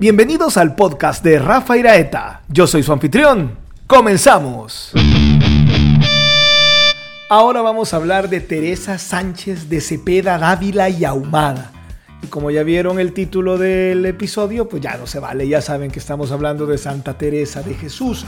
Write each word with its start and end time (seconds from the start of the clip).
Bienvenidos 0.00 0.56
al 0.56 0.76
podcast 0.76 1.24
de 1.24 1.40
Rafa 1.40 1.76
Iraeta. 1.76 2.42
Yo 2.46 2.68
soy 2.68 2.84
su 2.84 2.92
anfitrión. 2.92 3.58
Comenzamos. 3.88 4.92
Ahora 7.28 7.62
vamos 7.62 7.92
a 7.92 7.96
hablar 7.96 8.28
de 8.28 8.38
Teresa 8.38 8.96
Sánchez 8.96 9.68
de 9.68 9.80
Cepeda, 9.80 10.38
Dávila 10.38 10.88
y 10.88 11.04
Ahumada. 11.04 11.72
Y 12.22 12.28
como 12.28 12.52
ya 12.52 12.62
vieron 12.62 13.00
el 13.00 13.12
título 13.12 13.58
del 13.58 14.06
episodio, 14.06 14.68
pues 14.68 14.84
ya 14.84 14.96
no 14.96 15.08
se 15.08 15.18
vale, 15.18 15.48
ya 15.48 15.60
saben 15.60 15.90
que 15.90 15.98
estamos 15.98 16.30
hablando 16.30 16.64
de 16.66 16.78
Santa 16.78 17.14
Teresa 17.14 17.62
de 17.62 17.74
Jesús, 17.74 18.24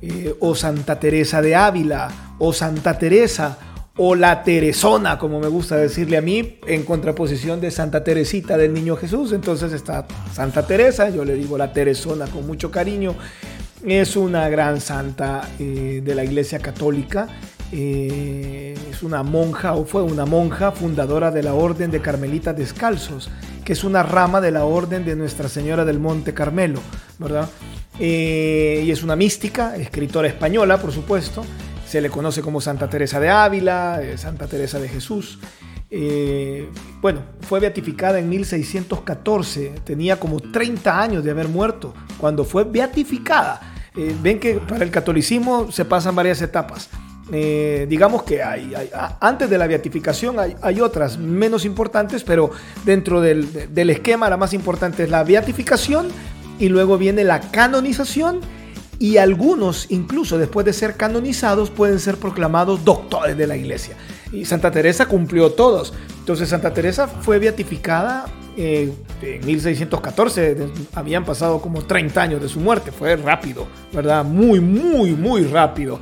eh, 0.00 0.36
o 0.38 0.54
Santa 0.54 1.00
Teresa 1.00 1.42
de 1.42 1.56
Ávila, 1.56 2.12
o 2.38 2.52
Santa 2.52 2.96
Teresa, 2.96 3.58
o 3.98 4.14
la 4.14 4.44
Teresona, 4.44 5.18
como 5.18 5.40
me 5.40 5.48
gusta 5.48 5.76
decirle 5.76 6.16
a 6.16 6.22
mí, 6.22 6.58
en 6.66 6.84
contraposición 6.84 7.60
de 7.60 7.72
Santa 7.72 8.04
Teresita 8.04 8.56
del 8.56 8.72
Niño 8.72 8.96
Jesús. 8.96 9.32
Entonces 9.32 9.72
está 9.72 10.06
Santa 10.32 10.64
Teresa, 10.66 11.10
yo 11.10 11.24
le 11.24 11.34
digo 11.34 11.58
la 11.58 11.72
Teresona 11.72 12.26
con 12.28 12.46
mucho 12.46 12.70
cariño. 12.70 13.16
Es 13.84 14.16
una 14.16 14.48
gran 14.48 14.80
santa 14.80 15.48
eh, 15.58 16.00
de 16.04 16.14
la 16.14 16.24
Iglesia 16.24 16.60
Católica. 16.60 17.26
Eh, 17.72 18.76
es 18.88 19.02
una 19.02 19.24
monja 19.24 19.74
o 19.74 19.84
fue 19.84 20.02
una 20.02 20.24
monja 20.24 20.70
fundadora 20.70 21.32
de 21.32 21.42
la 21.42 21.54
Orden 21.54 21.90
de 21.90 22.00
Carmelitas 22.00 22.56
Descalzos, 22.56 23.30
que 23.64 23.72
es 23.72 23.82
una 23.82 24.04
rama 24.04 24.40
de 24.40 24.52
la 24.52 24.64
Orden 24.64 25.04
de 25.04 25.16
Nuestra 25.16 25.48
Señora 25.48 25.84
del 25.84 25.98
Monte 25.98 26.32
Carmelo, 26.32 26.80
¿verdad? 27.18 27.48
Eh, 27.98 28.84
y 28.86 28.90
es 28.92 29.02
una 29.02 29.16
mística, 29.16 29.76
escritora 29.76 30.28
española, 30.28 30.78
por 30.78 30.92
supuesto. 30.92 31.44
Se 31.88 32.02
le 32.02 32.10
conoce 32.10 32.42
como 32.42 32.60
Santa 32.60 32.90
Teresa 32.90 33.18
de 33.18 33.30
Ávila, 33.30 34.02
eh, 34.02 34.18
Santa 34.18 34.46
Teresa 34.46 34.78
de 34.78 34.90
Jesús. 34.90 35.38
Eh, 35.90 36.68
bueno, 37.00 37.22
fue 37.40 37.60
beatificada 37.60 38.18
en 38.18 38.28
1614, 38.28 39.72
tenía 39.84 40.20
como 40.20 40.38
30 40.38 41.00
años 41.00 41.24
de 41.24 41.30
haber 41.30 41.48
muerto 41.48 41.94
cuando 42.18 42.44
fue 42.44 42.64
beatificada. 42.64 43.72
Eh, 43.96 44.14
ven 44.20 44.38
que 44.38 44.56
para 44.56 44.84
el 44.84 44.90
catolicismo 44.90 45.72
se 45.72 45.86
pasan 45.86 46.14
varias 46.14 46.42
etapas. 46.42 46.90
digamos 47.30 48.22
que 48.22 48.42
hay, 48.42 48.74
antes 49.20 49.48
de 49.48 49.58
la 49.58 49.66
beatificación 49.66 50.36
hay, 50.38 50.80
otras 50.80 51.16
menos 51.18 51.64
importantes, 51.64 52.22
pero 52.22 52.50
dentro 52.84 53.22
del, 53.22 53.72
del 53.74 53.90
esquema 53.90 54.28
la 54.28 54.36
más 54.36 54.52
importante 54.52 55.04
es 55.04 55.10
la 55.10 55.24
beatificación 55.24 56.08
y 56.58 56.68
luego 56.68 56.98
viene 56.98 57.24
la 57.24 57.40
canonización 57.40 58.40
y 58.98 59.18
algunos, 59.18 59.86
incluso 59.90 60.38
después 60.38 60.66
de 60.66 60.72
ser 60.72 60.96
canonizados, 60.96 61.70
pueden 61.70 62.00
ser 62.00 62.16
proclamados 62.16 62.84
doctores 62.84 63.36
de 63.36 63.46
la 63.46 63.56
iglesia. 63.56 63.96
Y 64.32 64.44
Santa 64.44 64.70
Teresa 64.70 65.06
cumplió 65.06 65.52
todos. 65.52 65.94
Entonces 66.18 66.48
Santa 66.48 66.72
Teresa 66.74 67.06
fue 67.06 67.38
beatificada 67.38 68.26
eh, 68.56 68.92
en 69.22 69.46
1614, 69.46 70.56
habían 70.94 71.24
pasado 71.24 71.60
como 71.60 71.84
30 71.84 72.20
años 72.20 72.42
de 72.42 72.48
su 72.48 72.58
muerte, 72.58 72.90
fue 72.90 73.14
rápido, 73.14 73.68
¿verdad? 73.92 74.24
Muy, 74.24 74.58
muy, 74.58 75.12
muy 75.12 75.44
rápido. 75.44 76.00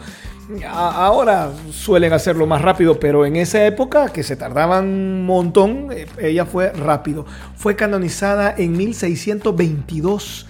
Ahora 0.66 1.50
suelen 1.70 2.12
hacerlo 2.14 2.46
más 2.46 2.62
rápido, 2.62 2.98
pero 2.98 3.26
en 3.26 3.36
esa 3.36 3.66
época, 3.66 4.08
que 4.08 4.22
se 4.22 4.36
tardaban 4.36 4.86
un 4.86 5.26
montón, 5.26 5.88
eh, 5.90 6.06
ella 6.18 6.46
fue 6.46 6.72
rápido. 6.72 7.26
Fue 7.56 7.76
canonizada 7.76 8.54
en 8.56 8.76
1622 8.76 10.46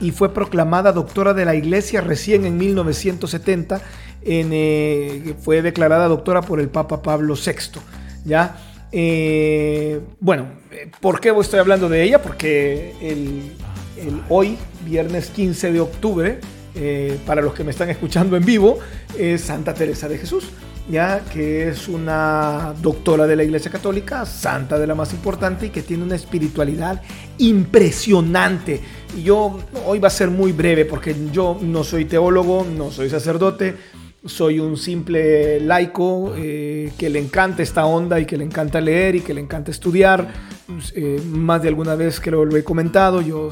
y 0.00 0.10
fue 0.10 0.32
proclamada 0.32 0.92
doctora 0.92 1.34
de 1.34 1.44
la 1.44 1.54
Iglesia 1.54 2.00
recién 2.00 2.44
en 2.44 2.56
1970. 2.56 3.80
En, 4.22 4.50
eh, 4.52 5.34
fue 5.40 5.62
declarada 5.62 6.08
doctora 6.08 6.42
por 6.42 6.60
el 6.60 6.68
Papa 6.68 7.02
Pablo 7.02 7.34
VI. 7.34 7.80
¿ya? 8.24 8.56
Eh, 8.92 10.00
bueno, 10.20 10.46
¿por 11.00 11.20
qué 11.20 11.34
estoy 11.40 11.60
hablando 11.60 11.88
de 11.88 12.02
ella? 12.02 12.22
Porque 12.22 12.94
el, 13.00 13.52
hoy, 14.28 14.56
viernes 14.84 15.30
15 15.30 15.72
de 15.72 15.80
octubre, 15.80 16.40
eh, 16.74 17.18
para 17.26 17.42
los 17.42 17.54
que 17.54 17.64
me 17.64 17.70
están 17.70 17.90
escuchando 17.90 18.36
en 18.36 18.44
vivo, 18.44 18.78
es 19.18 19.42
Santa 19.42 19.74
Teresa 19.74 20.08
de 20.08 20.18
Jesús 20.18 20.50
ya 20.90 21.20
que 21.32 21.68
es 21.68 21.88
una 21.88 22.74
doctora 22.80 23.26
de 23.26 23.36
la 23.36 23.44
Iglesia 23.44 23.70
Católica, 23.70 24.24
santa 24.24 24.78
de 24.78 24.86
la 24.86 24.94
más 24.94 25.12
importante 25.12 25.66
y 25.66 25.70
que 25.70 25.82
tiene 25.82 26.02
una 26.02 26.16
espiritualidad 26.16 27.02
impresionante. 27.36 28.80
Y 29.16 29.22
yo 29.22 29.58
hoy 29.86 29.98
va 29.98 30.08
a 30.08 30.10
ser 30.10 30.30
muy 30.30 30.52
breve 30.52 30.84
porque 30.84 31.14
yo 31.32 31.58
no 31.60 31.84
soy 31.84 32.04
teólogo, 32.04 32.64
no 32.64 32.90
soy 32.90 33.10
sacerdote, 33.10 33.76
soy 34.24 34.60
un 34.60 34.76
simple 34.76 35.60
laico 35.60 36.34
eh, 36.36 36.92
que 36.98 37.08
le 37.08 37.18
encanta 37.18 37.62
esta 37.62 37.86
onda 37.86 38.20
y 38.20 38.26
que 38.26 38.36
le 38.36 38.44
encanta 38.44 38.80
leer 38.80 39.16
y 39.16 39.20
que 39.20 39.34
le 39.34 39.40
encanta 39.40 39.70
estudiar. 39.70 40.28
Eh, 40.94 41.20
más 41.24 41.62
de 41.62 41.68
alguna 41.68 41.94
vez 41.94 42.20
que 42.20 42.30
lo 42.30 42.56
he 42.56 42.64
comentado, 42.64 43.22
yo 43.22 43.50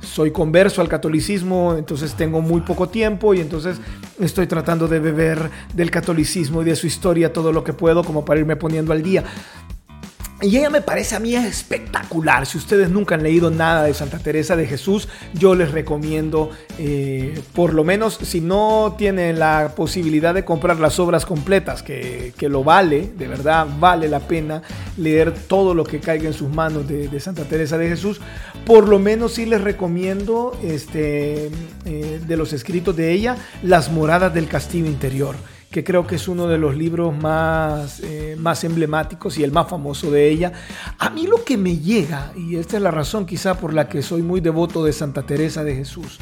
soy 0.00 0.30
converso 0.30 0.80
al 0.80 0.88
catolicismo, 0.88 1.76
entonces 1.76 2.14
tengo 2.14 2.40
muy 2.40 2.62
poco 2.62 2.88
tiempo 2.88 3.34
y 3.34 3.40
entonces 3.40 3.80
estoy 4.18 4.46
tratando 4.46 4.88
de 4.88 4.98
beber 4.98 5.50
del 5.74 5.90
catolicismo 5.90 6.62
y 6.62 6.64
de 6.64 6.76
su 6.76 6.86
historia 6.86 7.32
todo 7.32 7.52
lo 7.52 7.64
que 7.64 7.72
puedo 7.72 8.02
como 8.02 8.24
para 8.24 8.40
irme 8.40 8.56
poniendo 8.56 8.92
al 8.92 9.02
día. 9.02 9.24
Y 10.42 10.56
ella 10.56 10.70
me 10.70 10.80
parece 10.80 11.16
a 11.16 11.20
mí 11.20 11.34
espectacular. 11.34 12.46
Si 12.46 12.56
ustedes 12.56 12.88
nunca 12.88 13.14
han 13.14 13.22
leído 13.22 13.50
nada 13.50 13.82
de 13.82 13.92
Santa 13.92 14.18
Teresa 14.18 14.56
de 14.56 14.66
Jesús, 14.66 15.06
yo 15.34 15.54
les 15.54 15.70
recomiendo, 15.70 16.50
eh, 16.78 17.38
por 17.54 17.74
lo 17.74 17.84
menos 17.84 18.18
si 18.22 18.40
no 18.40 18.94
tienen 18.96 19.38
la 19.38 19.74
posibilidad 19.76 20.32
de 20.32 20.46
comprar 20.46 20.78
las 20.78 20.98
obras 20.98 21.26
completas, 21.26 21.82
que, 21.82 22.32
lo 22.40 22.64
vale, 22.64 23.10
de 23.18 23.28
verdad 23.28 23.66
vale 23.78 24.08
la 24.08 24.20
pena 24.20 24.62
leer 24.96 25.34
todo 25.34 25.74
lo 25.74 25.84
que 25.84 26.00
caiga 26.00 26.26
en 26.26 26.34
sus 26.34 26.48
manos 26.48 26.88
de, 26.88 27.20
Santa 27.20 27.44
Teresa 27.44 27.76
de 27.76 27.88
Jesús, 27.88 28.18
por 28.64 28.88
lo 28.88 28.98
menos 28.98 29.34
sí 29.34 29.44
les 29.44 29.60
recomiendo 29.60 30.58
este, 30.64 31.50
eh, 31.84 32.20
de 32.26 32.36
los 32.38 32.54
escritos 32.54 32.96
de 32.96 33.12
ella, 33.12 33.36
Las 33.62 33.92
moradas 33.92 34.32
del 34.32 34.48
castillo 34.48 34.86
interior 34.86 35.36
que 35.70 35.84
creo 35.84 36.04
que 36.06 36.16
es 36.16 36.26
uno 36.26 36.48
de 36.48 36.58
los 36.58 36.76
libros 36.76 37.16
más, 37.16 38.00
eh, 38.00 38.36
más 38.38 38.64
emblemáticos 38.64 39.38
y 39.38 39.44
el 39.44 39.52
más 39.52 39.68
famoso 39.68 40.10
de 40.10 40.28
ella. 40.28 40.52
A 40.98 41.10
mí 41.10 41.28
lo 41.28 41.44
que 41.44 41.56
me 41.56 41.78
llega, 41.78 42.32
y 42.36 42.56
esta 42.56 42.76
es 42.76 42.82
la 42.82 42.90
razón 42.90 43.24
quizá 43.24 43.54
por 43.54 43.72
la 43.72 43.88
que 43.88 44.02
soy 44.02 44.22
muy 44.22 44.40
devoto 44.40 44.84
de 44.84 44.92
Santa 44.92 45.22
Teresa 45.22 45.62
de 45.62 45.76
Jesús, 45.76 46.18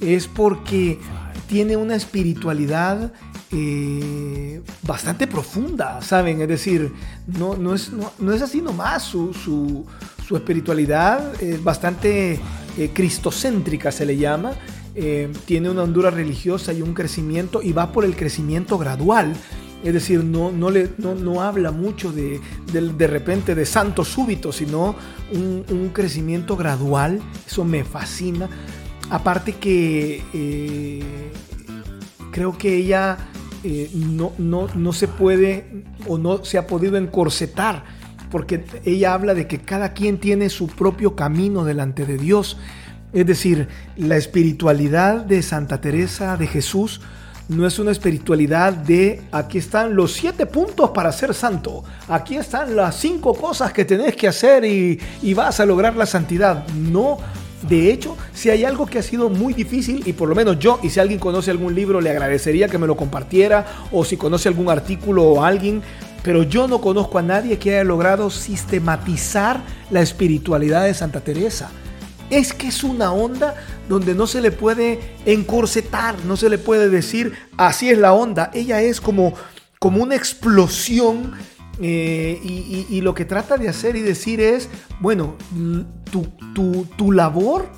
es 0.00 0.28
porque 0.28 1.00
tiene 1.48 1.76
una 1.76 1.96
espiritualidad 1.96 3.12
eh, 3.50 4.62
bastante 4.82 5.26
profunda, 5.26 6.00
¿saben? 6.00 6.40
Es 6.40 6.48
decir, 6.48 6.92
no, 7.26 7.56
no, 7.56 7.74
es, 7.74 7.90
no, 7.90 8.32
es 8.32 8.40
así 8.40 8.62
nomás, 8.62 9.02
su, 9.02 9.34
su, 9.34 9.84
su 10.26 10.36
espiritualidad 10.36 11.42
es 11.42 11.62
bastante 11.62 12.40
eh, 12.78 12.90
cristocéntrica, 12.94 13.90
se 13.90 14.06
le 14.06 14.16
llama, 14.16 14.52
eh, 14.94 15.30
tiene 15.46 15.70
una 15.70 15.84
hondura 15.84 16.10
religiosa 16.10 16.72
y 16.72 16.82
un 16.82 16.92
crecimiento 16.92 17.62
y 17.62 17.72
va 17.72 17.92
por 17.92 18.04
el 18.04 18.14
crecimiento 18.14 18.76
gradual. 18.76 19.34
Es 19.82 19.94
decir, 19.94 20.22
no, 20.22 20.52
no, 20.52 20.70
le, 20.70 20.90
no, 20.98 21.42
habla 21.42 21.72
mucho 21.72 22.12
de, 22.12 22.40
de, 22.72 23.06
repente 23.06 23.54
de 23.54 23.66
santo 23.66 24.04
súbito, 24.04 24.52
sino 24.52 24.94
un, 25.32 25.90
crecimiento 25.92 26.56
gradual. 26.56 27.20
Eso 27.46 27.64
me 27.64 27.82
fascina. 27.82 28.48
Aparte 29.10 29.54
que 29.54 30.22
eh, 30.32 31.02
creo 32.30 32.56
que 32.56 32.76
ella 32.76 33.16
eh, 33.64 33.90
no, 33.94 34.32
no, 34.38 34.68
no 34.74 34.92
se 34.92 35.08
puede 35.08 35.84
o 36.06 36.16
no 36.16 36.44
se 36.44 36.58
ha 36.58 36.66
podido 36.66 36.96
encorsetar, 36.96 37.84
porque 38.30 38.64
ella 38.84 39.14
habla 39.14 39.34
de 39.34 39.48
que 39.48 39.58
cada 39.58 39.94
quien 39.94 40.18
tiene 40.18 40.48
su 40.48 40.68
propio 40.68 41.16
camino 41.16 41.64
delante 41.64 42.06
de 42.06 42.18
Dios. 42.18 42.56
Es 43.12 43.26
decir, 43.26 43.68
la 43.96 44.16
espiritualidad 44.16 45.16
de 45.24 45.42
Santa 45.42 45.80
Teresa 45.80 46.36
de 46.38 46.46
Jesús 46.46 47.00
no 47.48 47.66
es 47.66 47.78
una 47.78 47.90
espiritualidad 47.90 48.72
de 48.72 49.22
aquí 49.30 49.58
están 49.58 49.94
los 49.94 50.12
siete 50.12 50.46
puntos 50.46 50.90
para 50.90 51.12
ser 51.12 51.34
santo, 51.34 51.84
aquí 52.08 52.36
están 52.36 52.74
las 52.74 52.96
cinco 52.96 53.34
cosas 53.34 53.72
que 53.72 53.84
tenés 53.84 54.16
que 54.16 54.28
hacer 54.28 54.64
y, 54.64 54.98
vas 55.34 55.60
a 55.60 55.66
lograr 55.66 55.94
la 55.96 56.06
santidad. 56.06 56.66
No, 56.68 57.18
de 57.68 57.92
hecho, 57.92 58.16
si 58.32 58.48
hay 58.48 58.64
algo 58.64 58.86
que 58.86 58.98
ha 58.98 59.02
sido 59.02 59.28
muy 59.28 59.52
difícil, 59.52 60.02
y 60.06 60.14
por 60.14 60.28
lo 60.28 60.34
menos 60.34 60.58
yo, 60.58 60.78
y 60.82 60.88
si 60.88 60.98
alguien 60.98 61.18
conoce 61.18 61.50
algún 61.50 61.74
libro, 61.74 62.00
le 62.00 62.10
agradecería 62.10 62.68
que 62.68 62.78
me 62.78 62.86
lo 62.86 62.96
compartiera, 62.96 63.66
o 63.90 64.04
si 64.04 64.16
conoce 64.16 64.48
algún 64.48 64.70
artículo 64.70 65.24
o 65.24 65.44
alguien, 65.44 65.82
pero 66.22 66.44
yo 66.44 66.68
no 66.68 66.80
conozco 66.80 67.18
a 67.18 67.22
nadie 67.22 67.58
que 67.58 67.74
haya 67.74 67.84
logrado 67.84 68.30
sistematizar 68.30 69.60
la 69.90 70.00
espiritualidad 70.00 70.84
de 70.84 70.94
Santa 70.94 71.20
Teresa 71.20 71.70
es 72.32 72.54
que 72.54 72.68
es 72.68 72.82
una 72.82 73.12
onda 73.12 73.54
donde 73.90 74.14
no 74.14 74.26
se 74.26 74.40
le 74.40 74.50
puede 74.50 74.98
encorsetar, 75.26 76.24
no 76.24 76.38
se 76.38 76.48
le 76.48 76.56
puede 76.56 76.88
decir 76.88 77.34
así 77.58 77.90
es 77.90 77.98
la 77.98 78.14
onda. 78.14 78.50
Ella 78.54 78.80
es 78.80 79.02
como, 79.02 79.34
como 79.78 80.02
una 80.02 80.16
explosión 80.16 81.32
eh, 81.78 82.40
y, 82.88 83.00
lo 83.02 83.14
que 83.14 83.26
trata 83.26 83.58
de 83.58 83.68
hacer 83.68 83.96
y 83.96 84.00
decir 84.00 84.40
es, 84.40 84.70
bueno, 85.00 85.36
tu, 86.10 86.86
tu 86.96 87.12
labor 87.12 87.68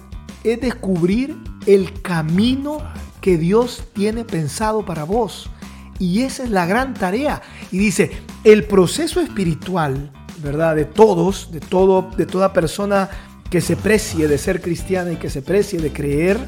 es 0.45 0.61
descubrir 0.61 1.37
el 1.67 2.01
camino 2.03 2.79
que 3.21 3.39
Dios 3.39 3.83
tiene 3.93 4.25
pensado 4.25 4.85
para 4.85 5.03
vos. 5.03 5.51
Y 5.99 6.23
esa 6.23 6.45
es 6.45 6.51
la 6.51 6.67
gran 6.67 6.95
tarea. 6.95 7.43
Y 7.73 7.79
dice, 7.79 8.23
el 8.45 8.65
proceso 8.65 9.21
espiritual, 9.21 10.13
¿verdad? 10.43 10.77
De 10.77 10.85
todos, 10.85 11.51
de 11.51 11.61
todo, 11.61 12.11
de 12.17 12.27
toda 12.27 12.53
persona 12.53 13.11
que 13.55 13.61
se 13.61 13.77
precie 13.77 14.27
de 14.27 14.37
ser 14.37 14.61
cristiana 14.61 15.13
y 15.13 15.17
que 15.17 15.31
se 15.31 15.41
precie 15.41 15.79
de 15.79 15.93
creer 15.93 16.39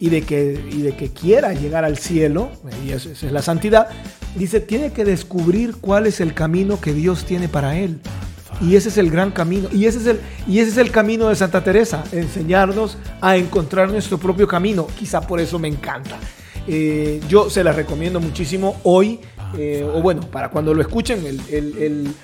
y 0.00 0.08
de 0.08 0.22
que, 0.22 0.58
y 0.72 0.80
de 0.80 0.96
que 0.96 1.10
quiera 1.10 1.52
llegar 1.52 1.84
al 1.84 1.98
cielo, 1.98 2.52
y 2.86 2.92
esa 2.92 3.10
es 3.10 3.22
la 3.24 3.42
santidad, 3.42 3.88
dice, 4.34 4.60
tiene 4.60 4.90
que 4.90 5.04
descubrir 5.04 5.74
cuál 5.78 6.06
es 6.06 6.20
el 6.20 6.32
camino 6.32 6.80
que 6.80 6.94
Dios 6.94 7.26
tiene 7.26 7.50
para 7.50 7.76
él. 7.76 8.00
Y 8.62 8.76
ese 8.76 8.88
es 8.88 8.96
el 8.96 9.10
gran 9.10 9.30
camino. 9.30 9.68
Y 9.74 9.84
ese 9.84 9.98
es 9.98 10.06
el, 10.06 10.20
y 10.48 10.60
ese 10.60 10.70
es 10.70 10.78
el 10.78 10.90
camino 10.90 11.28
de 11.28 11.36
Santa 11.36 11.62
Teresa, 11.62 12.02
enseñarnos 12.12 12.96
a 13.20 13.36
encontrar 13.36 13.90
nuestro 13.90 14.16
propio 14.16 14.48
camino. 14.48 14.86
Quizá 14.98 15.20
por 15.20 15.40
eso 15.40 15.58
me 15.58 15.68
encanta. 15.68 16.16
Eh, 16.66 17.20
yo 17.28 17.50
se 17.50 17.62
la 17.62 17.72
recomiendo 17.72 18.20
muchísimo 18.20 18.80
hoy, 18.84 19.20
eh, 19.58 19.86
o 19.86 20.00
bueno, 20.00 20.22
para 20.30 20.48
cuando 20.48 20.72
lo 20.72 20.80
escuchen, 20.80 21.26
el, 21.26 22.14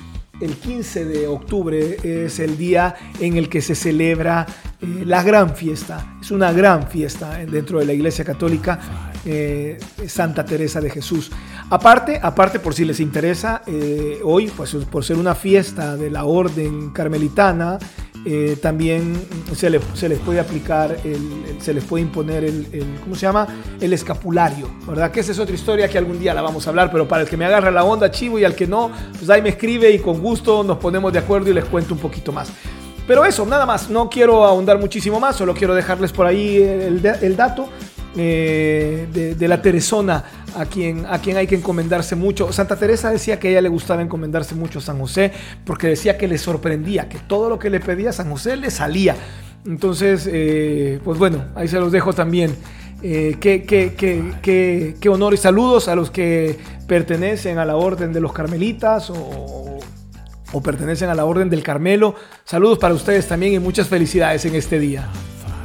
15 0.49 1.05
de 1.05 1.27
octubre 1.27 1.99
es 2.03 2.39
el 2.39 2.57
día 2.57 2.95
en 3.21 3.37
el 3.37 3.49
que 3.49 3.61
se 3.61 3.75
celebra 3.75 4.47
eh, 4.81 5.05
la 5.05 5.23
gran 5.23 5.55
fiesta. 5.55 6.17
Es 6.21 6.31
una 6.31 6.53
gran 6.53 6.89
fiesta 6.89 7.39
dentro 7.45 7.79
de 7.79 7.85
la 7.85 7.93
Iglesia 7.93 8.25
Católica, 8.25 9.13
eh, 9.27 9.79
Santa 10.07 10.45
Teresa 10.45 10.81
de 10.81 10.89
Jesús. 10.89 11.31
Aparte, 11.69 12.19
aparte 12.23 12.59
por 12.59 12.75
si 12.75 12.85
les 12.85 13.01
interesa, 13.01 13.63
eh, 13.67 14.21
hoy, 14.25 14.51
pues 14.57 14.75
por 14.91 15.05
ser 15.05 15.19
una 15.19 15.35
fiesta 15.35 15.97
de 15.97 16.11
la 16.11 16.25
Orden 16.25 16.91
Carmelitana, 16.91 17.79
también 18.61 19.15
se, 19.55 19.81
se, 19.95 20.09
les 20.09 20.19
puede 20.19 20.41
aplicar, 20.41 20.97
se 21.61 21.75
les 21.75 21.85
puede 21.85 22.03
imponer 22.03 22.45
el, 22.45 22.67
¿cómo 23.03 23.15
se 23.15 23.23
llama? 23.23 23.47
El 23.81 23.93
escapulario, 23.93 24.71
¿verdad? 24.87 25.11
Que 25.11 25.21
esa 25.21 25.33
es 25.33 25.39
otra 25.39 25.55
historia 25.55 25.89
que 25.89 25.99
algún 25.99 26.19
día 26.19 26.35
la 26.35 26.43
vamos 26.43 26.67
a 26.67 26.71
hablar, 26.71 26.91
pero 26.91 27.09
para 27.09 27.23
el 27.23 27.29
que 27.29 27.37
me 27.37 27.45
agarra 27.45 27.71
la 27.71 27.85
onda, 27.85 28.11
chivo, 28.11 28.39
y 28.39 28.45
al 28.45 28.55
que 28.55 28.67
no, 28.67 28.91
pues 29.19 29.29
ahí 29.31 29.43
me 29.43 29.51
escribe 29.51 29.91
y 29.91 29.99
con 29.99 30.21
gusto 30.21 30.63
nos 30.63 30.79
ponemos 30.79 31.13
de 31.13 31.19
acuerdo 31.19 31.51
y 31.51 31.55
les 31.55 31.65
cuento 31.65 31.95
un 31.95 32.01
poquito 32.01 32.33
más. 32.33 32.53
Pero 33.11 33.25
eso, 33.25 33.45
nada 33.45 33.67
más, 33.67 33.91
no 33.91 34.09
quiero 34.09 34.45
ahondar 34.45 34.79
muchísimo 34.79 35.19
más, 35.19 35.35
solo 35.35 35.53
quiero 35.53 35.75
dejarles 35.75 36.13
por 36.13 36.27
ahí 36.27 36.59
el, 36.59 37.37
dato 37.37 37.69
eh, 38.17 39.37
de, 39.39 39.49
la 39.49 39.63
Teresona 39.63 40.25
a 40.57 40.67
quien, 40.67 41.07
a 41.07 41.21
quien 41.21 41.37
hay 41.37 41.47
que 41.47 41.55
encomendarse 41.55 42.17
mucho. 42.17 42.53
Santa 42.53 42.77
Teresa 42.77 43.11
decía 43.11 43.39
que 43.39 43.49
a 43.49 43.51
ella 43.53 43.61
le 43.61 43.69
gustaba 43.69 44.03
encomendarse 44.03 44.55
mucho 44.55 44.81
a 44.81 44.83
San 44.83 44.99
José 44.99 45.33
porque 45.65 45.87
decía 45.87 46.19
que 46.19 46.27
le 46.27 46.39
sorprendía, 46.39 47.09
que 47.09 47.19
todo 47.19 47.49
lo 47.49 47.59
que 47.59 47.71
le 47.71 47.81
pedía 47.81 48.11
a 48.11 48.13
San 48.13 48.31
José 48.31 48.57
le 48.57 48.71
salía. 48.71 49.17
Entonces, 49.67 50.29
eh, 50.31 51.01
pues 51.05 51.19
bueno, 51.19 51.45
ahí 51.55 51.69
se 51.69 51.79
los 51.79 51.93
dejo 51.93 52.13
también. 52.13 52.57
Eh, 53.03 53.37
qué, 53.41 53.63
qué, 53.65 55.09
honor 55.09 55.33
y 55.33 55.39
saludos 55.39 55.89
a 55.89 55.95
los 55.95 56.11
que 56.11 56.59
pertenecen 56.87 57.59
a 57.59 57.65
la 57.65 57.77
orden 57.77 58.13
de 58.13 58.21
los 58.21 58.33
carmelitas 58.33 59.09
o, 59.11 59.79
o 60.53 60.61
pertenecen 60.61 61.09
a 61.09 61.15
la 61.15 61.25
Orden 61.25 61.49
del 61.51 61.63
Carmelo. 61.63 62.15
Saludos 62.45 62.79
para 62.79 62.95
ustedes 62.95 63.27
también 63.29 63.55
y 63.55 63.59
muchas 63.59 63.89
felicidades 63.89 64.45
en 64.45 64.55
este 64.55 64.79
día. 64.79 65.09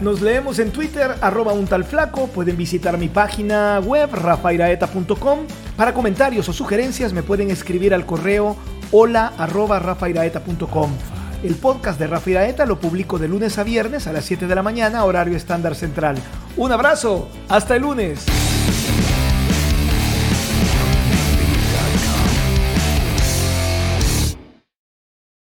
Nos 0.02 0.22
leemos 0.22 0.60
en 0.60 0.72
Twitter, 0.72 1.16
arroba 1.22 1.54
un 1.54 1.68
tal 1.68 1.86
flaco. 1.86 2.28
Pueden 2.28 2.58
visitar 2.58 2.98
mi 2.98 3.08
página 3.08 3.80
web, 3.80 4.10
rafairaeta.com. 4.14 5.40
Para 5.78 5.94
comentarios 5.94 6.50
o 6.50 6.54
sugerencias 6.54 7.14
me 7.14 7.24
pueden 7.24 7.50
escribir 7.50 7.94
al 7.94 8.06
correo 8.06 8.58
hola 8.92 9.34
rafairaeta.com. 9.38 10.92
El 11.44 11.56
podcast 11.56 12.00
de 12.00 12.08
Rafa 12.08 12.30
Iraeta 12.30 12.66
lo 12.66 12.80
publico 12.80 13.20
de 13.20 13.28
lunes 13.28 13.58
a 13.58 13.64
viernes 13.64 14.08
a 14.08 14.14
las 14.14 14.26
7 14.26 14.48
de 14.48 14.56
la 14.56 14.64
mañana, 14.64 15.06
horario 15.06 15.38
estándar 15.38 15.76
central. 15.76 16.18
Un 16.58 16.72
abrazo, 16.72 17.30
hasta 17.50 17.76
el 17.76 17.84
lunes. 17.84 18.26